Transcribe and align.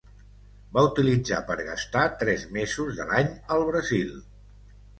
Va 0.77 0.83
utilitzar 0.87 1.41
per 1.49 1.57
gastar 1.67 2.07
tres 2.23 2.47
mesos 2.57 2.99
de 3.03 3.09
l'any 3.13 3.33
al 3.57 3.69
Brasil. 3.71 4.13